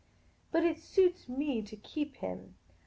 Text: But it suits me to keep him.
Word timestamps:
But 0.51 0.63
it 0.63 0.79
suits 0.79 1.29
me 1.29 1.61
to 1.61 1.75
keep 1.75 2.15
him. 2.17 2.55